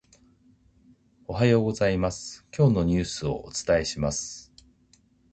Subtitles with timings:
[1.27, 4.51] おはようございます、今日のニュースをお伝えします。